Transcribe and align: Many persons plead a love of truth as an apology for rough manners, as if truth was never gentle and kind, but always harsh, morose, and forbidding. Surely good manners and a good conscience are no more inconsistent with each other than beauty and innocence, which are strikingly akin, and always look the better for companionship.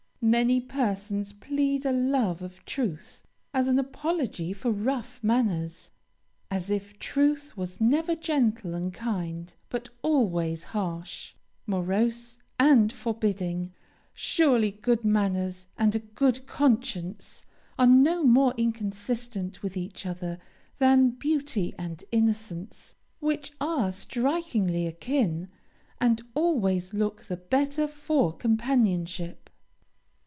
Many 0.23 0.61
persons 0.61 1.33
plead 1.33 1.83
a 1.83 1.91
love 1.91 2.43
of 2.43 2.63
truth 2.65 3.25
as 3.55 3.67
an 3.67 3.79
apology 3.79 4.53
for 4.53 4.69
rough 4.71 5.19
manners, 5.23 5.89
as 6.51 6.69
if 6.69 6.99
truth 6.99 7.57
was 7.57 7.81
never 7.81 8.15
gentle 8.15 8.75
and 8.75 8.93
kind, 8.93 9.51
but 9.67 9.89
always 10.03 10.61
harsh, 10.61 11.33
morose, 11.65 12.37
and 12.59 12.93
forbidding. 12.93 13.73
Surely 14.13 14.69
good 14.69 15.03
manners 15.03 15.65
and 15.75 15.95
a 15.95 15.99
good 15.99 16.45
conscience 16.45 17.43
are 17.79 17.87
no 17.87 18.23
more 18.23 18.53
inconsistent 18.59 19.63
with 19.63 19.75
each 19.75 20.05
other 20.05 20.37
than 20.77 21.09
beauty 21.09 21.73
and 21.79 22.03
innocence, 22.11 22.93
which 23.21 23.53
are 23.59 23.91
strikingly 23.91 24.85
akin, 24.85 25.49
and 25.99 26.21
always 26.35 26.93
look 26.93 27.23
the 27.23 27.37
better 27.37 27.87
for 27.87 28.31
companionship. 28.37 29.39